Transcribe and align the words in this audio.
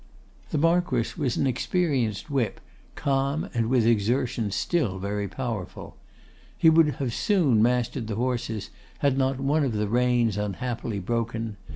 The 0.49 0.57
Marquess 0.57 1.15
was 1.15 1.37
an 1.37 1.45
experienced 1.45 2.31
whip, 2.31 2.59
calm, 2.95 3.47
and 3.53 3.69
with 3.69 3.85
exertion 3.85 4.49
still 4.49 4.97
very 4.97 5.27
powerful. 5.27 5.95
He 6.57 6.71
would 6.71 6.95
have 6.95 7.13
soon 7.13 7.61
mastered 7.61 8.07
the 8.07 8.15
horses, 8.15 8.71
had 9.05 9.15
not 9.15 9.39
one 9.39 9.63
of 9.63 9.73
the 9.73 9.87
reins 9.87 10.37
unhappily 10.37 10.97
broken. 10.97 11.55